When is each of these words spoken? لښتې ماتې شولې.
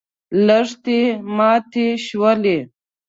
لښتې 0.45 0.99
ماتې 1.37 1.87
شولې. 2.05 2.57